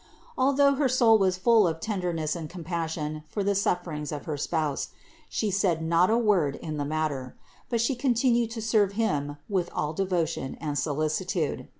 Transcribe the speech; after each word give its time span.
Although 0.35 0.73
her 0.81 0.89
soul 0.89 1.19
was 1.19 1.37
full 1.37 1.67
of 1.67 1.79
tenderness 1.79 2.35
and 2.35 2.49
compassion 2.49 3.23
for 3.29 3.43
the 3.43 3.53
suffer 3.53 3.91
ings 3.91 4.11
of 4.11 4.25
her 4.25 4.35
spouse, 4.35 4.89
She 5.29 5.51
said 5.51 5.83
not 5.83 6.09
a 6.09 6.17
word 6.17 6.55
in 6.55 6.77
the 6.77 6.85
matter; 6.85 7.35
but 7.69 7.79
She 7.81 7.93
continued 7.93 8.49
to 8.49 8.63
serve 8.63 8.93
him 8.93 9.37
with 9.47 9.69
all 9.75 9.93
devotion 9.93 10.57
and 10.59 10.75
solicitude. 10.75 11.67